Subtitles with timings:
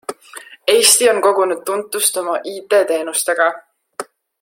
[0.75, 3.51] Eesti on kogunud tuntust oma IT teenustega.